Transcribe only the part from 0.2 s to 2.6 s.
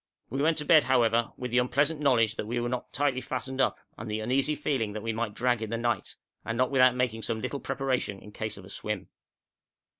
We went to bed, however, with the unpleasant knowledge that we